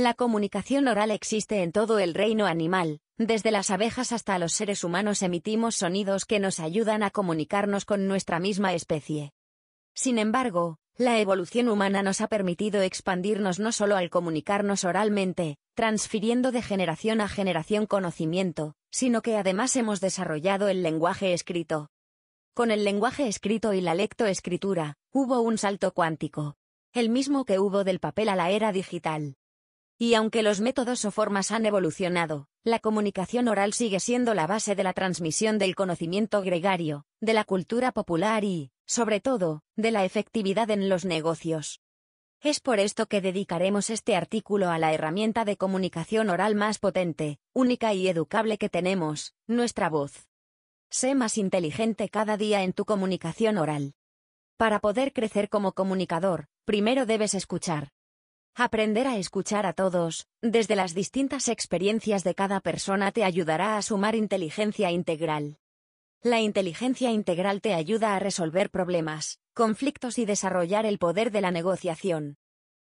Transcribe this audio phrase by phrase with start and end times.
[0.00, 4.82] La comunicación oral existe en todo el reino animal, desde las abejas hasta los seres
[4.82, 9.34] humanos emitimos sonidos que nos ayudan a comunicarnos con nuestra misma especie.
[9.94, 16.50] Sin embargo, la evolución humana nos ha permitido expandirnos no solo al comunicarnos oralmente, transfiriendo
[16.50, 21.90] de generación a generación conocimiento, sino que además hemos desarrollado el lenguaje escrito.
[22.54, 26.56] Con el lenguaje escrito y la lectoescritura, hubo un salto cuántico.
[26.94, 29.36] El mismo que hubo del papel a la era digital.
[30.02, 34.74] Y aunque los métodos o formas han evolucionado, la comunicación oral sigue siendo la base
[34.74, 40.06] de la transmisión del conocimiento gregario, de la cultura popular y, sobre todo, de la
[40.06, 41.82] efectividad en los negocios.
[42.40, 47.38] Es por esto que dedicaremos este artículo a la herramienta de comunicación oral más potente,
[47.52, 50.30] única y educable que tenemos, nuestra voz.
[50.88, 53.92] Sé más inteligente cada día en tu comunicación oral.
[54.56, 57.90] Para poder crecer como comunicador, primero debes escuchar.
[58.62, 63.80] Aprender a escuchar a todos, desde las distintas experiencias de cada persona te ayudará a
[63.80, 65.56] sumar inteligencia integral.
[66.22, 71.50] La inteligencia integral te ayuda a resolver problemas, conflictos y desarrollar el poder de la
[71.50, 72.36] negociación.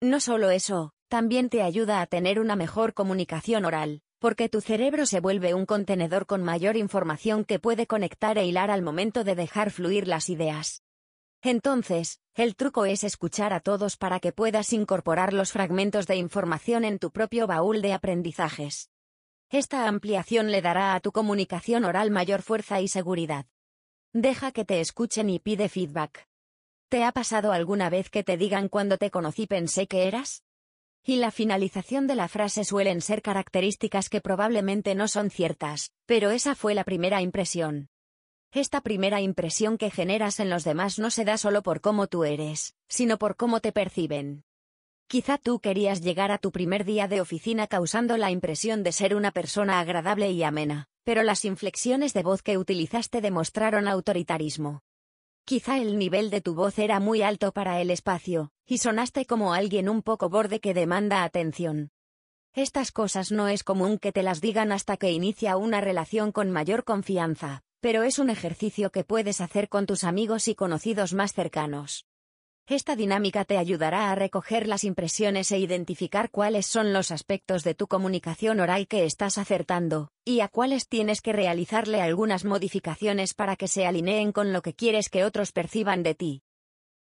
[0.00, 5.06] No solo eso, también te ayuda a tener una mejor comunicación oral, porque tu cerebro
[5.06, 9.36] se vuelve un contenedor con mayor información que puede conectar e hilar al momento de
[9.36, 10.82] dejar fluir las ideas.
[11.42, 16.84] Entonces, el truco es escuchar a todos para que puedas incorporar los fragmentos de información
[16.84, 18.90] en tu propio baúl de aprendizajes.
[19.50, 23.46] Esta ampliación le dará a tu comunicación oral mayor fuerza y seguridad.
[24.12, 26.28] Deja que te escuchen y pide feedback.
[26.88, 30.44] ¿Te ha pasado alguna vez que te digan cuando te conocí pensé que eras?
[31.02, 36.30] Y la finalización de la frase suelen ser características que probablemente no son ciertas, pero
[36.30, 37.88] esa fue la primera impresión.
[38.54, 42.24] Esta primera impresión que generas en los demás no se da solo por cómo tú
[42.24, 44.44] eres, sino por cómo te perciben.
[45.06, 49.16] Quizá tú querías llegar a tu primer día de oficina causando la impresión de ser
[49.16, 54.82] una persona agradable y amena, pero las inflexiones de voz que utilizaste demostraron autoritarismo.
[55.46, 59.54] Quizá el nivel de tu voz era muy alto para el espacio, y sonaste como
[59.54, 61.90] alguien un poco borde que demanda atención.
[62.52, 66.50] Estas cosas no es común que te las digan hasta que inicia una relación con
[66.50, 71.32] mayor confianza, pero es un ejercicio que puedes hacer con tus amigos y conocidos más
[71.32, 72.06] cercanos.
[72.68, 77.74] Esta dinámica te ayudará a recoger las impresiones e identificar cuáles son los aspectos de
[77.74, 83.56] tu comunicación oral que estás acertando, y a cuáles tienes que realizarle algunas modificaciones para
[83.56, 86.42] que se alineen con lo que quieres que otros perciban de ti.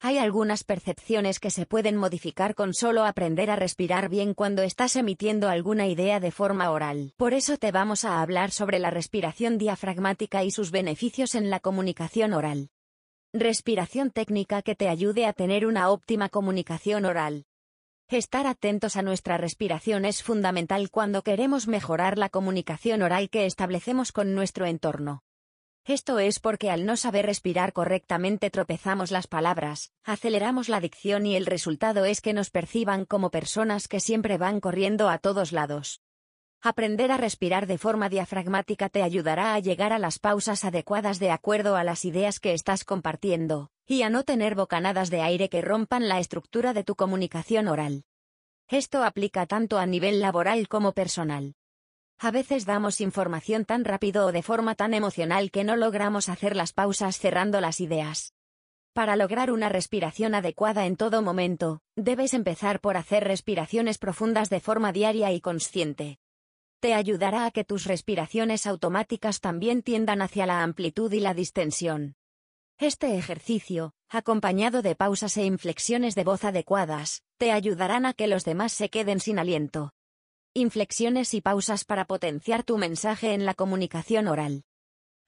[0.01, 4.95] Hay algunas percepciones que se pueden modificar con solo aprender a respirar bien cuando estás
[4.95, 7.15] emitiendo alguna idea de forma oral.
[7.17, 11.59] Por eso te vamos a hablar sobre la respiración diafragmática y sus beneficios en la
[11.59, 12.71] comunicación oral.
[13.33, 17.45] Respiración técnica que te ayude a tener una óptima comunicación oral.
[18.09, 24.13] Estar atentos a nuestra respiración es fundamental cuando queremos mejorar la comunicación oral que establecemos
[24.13, 25.25] con nuestro entorno.
[25.89, 31.35] Esto es porque al no saber respirar correctamente tropezamos las palabras, aceleramos la dicción y
[31.35, 36.03] el resultado es que nos perciban como personas que siempre van corriendo a todos lados.
[36.61, 41.31] Aprender a respirar de forma diafragmática te ayudará a llegar a las pausas adecuadas de
[41.31, 45.63] acuerdo a las ideas que estás compartiendo, y a no tener bocanadas de aire que
[45.63, 48.05] rompan la estructura de tu comunicación oral.
[48.69, 51.55] Esto aplica tanto a nivel laboral como personal.
[52.21, 56.57] A veces damos información tan rápido o de forma tan emocional que no logramos hacer
[56.57, 58.35] las pausas cerrando las ideas.
[58.93, 64.59] Para lograr una respiración adecuada en todo momento, debes empezar por hacer respiraciones profundas de
[64.59, 66.19] forma diaria y consciente.
[66.81, 72.17] Te ayudará a que tus respiraciones automáticas también tiendan hacia la amplitud y la distensión.
[72.79, 78.45] Este ejercicio, acompañado de pausas e inflexiones de voz adecuadas, te ayudarán a que los
[78.45, 79.93] demás se queden sin aliento
[80.59, 84.65] inflexiones y pausas para potenciar tu mensaje en la comunicación oral.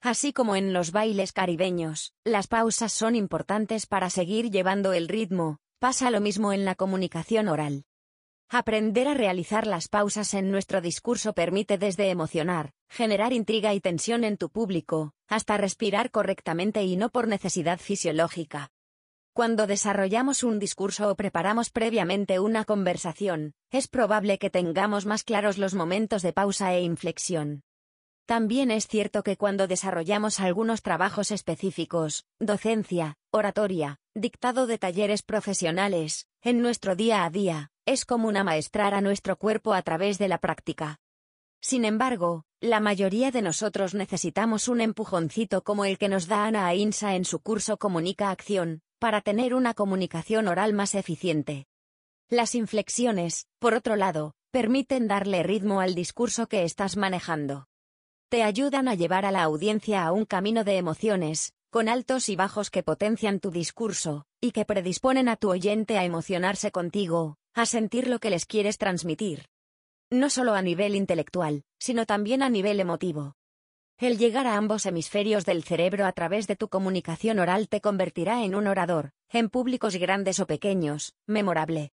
[0.01, 5.57] Así como en los bailes caribeños, las pausas son importantes para seguir llevando el ritmo,
[5.79, 7.85] pasa lo mismo en la comunicación oral.
[8.49, 14.25] Aprender a realizar las pausas en nuestro discurso permite desde emocionar, generar intriga y tensión
[14.25, 18.69] en tu público, hasta respirar correctamente y no por necesidad fisiológica.
[19.33, 25.57] Cuando desarrollamos un discurso o preparamos previamente una conversación, es probable que tengamos más claros
[25.57, 27.63] los momentos de pausa e inflexión.
[28.25, 36.27] También es cierto que cuando desarrollamos algunos trabajos específicos, docencia, oratoria, dictado de talleres profesionales,
[36.41, 40.39] en nuestro día a día, es común amaestrar a nuestro cuerpo a través de la
[40.39, 40.99] práctica.
[41.61, 46.67] Sin embargo, la mayoría de nosotros necesitamos un empujoncito como el que nos da Ana
[46.67, 51.65] Ainsa en su curso Comunica Acción, para tener una comunicación oral más eficiente.
[52.29, 57.65] Las inflexiones, por otro lado, permiten darle ritmo al discurso que estás manejando.
[58.29, 62.35] Te ayudan a llevar a la audiencia a un camino de emociones, con altos y
[62.35, 67.65] bajos que potencian tu discurso, y que predisponen a tu oyente a emocionarse contigo, a
[67.65, 69.47] sentir lo que les quieres transmitir.
[70.11, 73.33] No solo a nivel intelectual, sino también a nivel emotivo.
[74.01, 78.43] El llegar a ambos hemisferios del cerebro a través de tu comunicación oral te convertirá
[78.43, 81.91] en un orador, en públicos grandes o pequeños, memorable.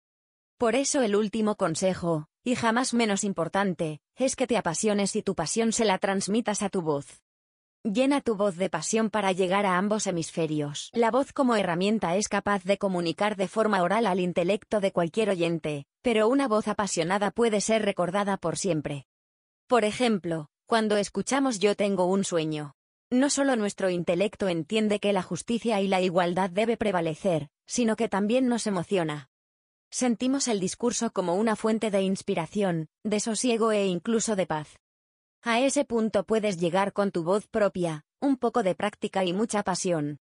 [0.59, 5.33] Por eso el último consejo, y jamás menos importante, es que te apasiones y tu
[5.33, 7.23] pasión se la transmitas a tu voz.
[7.83, 10.91] Llena tu voz de pasión para llegar a ambos hemisferios.
[10.93, 15.31] La voz como herramienta es capaz de comunicar de forma oral al intelecto de cualquier
[15.31, 19.07] oyente, pero una voz apasionada puede ser recordada por siempre.
[19.65, 22.73] Por ejemplo, cuando escuchamos Yo tengo un sueño.
[23.12, 28.09] No solo nuestro intelecto entiende que la justicia y la igualdad debe prevalecer, sino que
[28.09, 29.29] también nos emociona.
[29.91, 34.79] Sentimos el discurso como una fuente de inspiración, de sosiego e incluso de paz.
[35.44, 39.62] A ese punto puedes llegar con tu voz propia, un poco de práctica y mucha
[39.62, 40.17] pasión.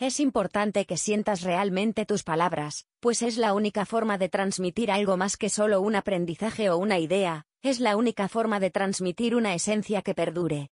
[0.00, 5.18] Es importante que sientas realmente tus palabras, pues es la única forma de transmitir algo
[5.18, 9.54] más que solo un aprendizaje o una idea, es la única forma de transmitir una
[9.54, 10.70] esencia que perdure.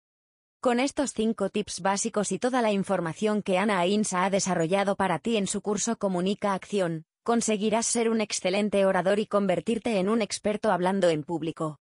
[0.62, 5.18] Con estos cinco tips básicos y toda la información que Ana Ainsa ha desarrollado para
[5.18, 10.22] ti en su curso Comunica Acción, conseguirás ser un excelente orador y convertirte en un
[10.22, 11.78] experto hablando en público.